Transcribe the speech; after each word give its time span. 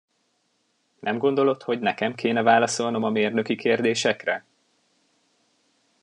Nem 0.99 1.17
gondolod, 1.17 1.63
hogy 1.63 1.79
nekem 1.79 2.15
kéne 2.15 2.41
válaszolnom 2.43 3.03
a 3.03 3.09
mérnöki 3.09 3.55
kérdésekre? 3.55 4.45